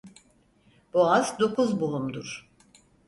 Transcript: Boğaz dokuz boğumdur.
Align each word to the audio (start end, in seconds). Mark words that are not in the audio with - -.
Boğaz 0.93 1.39
dokuz 1.39 1.79
boğumdur. 1.81 2.49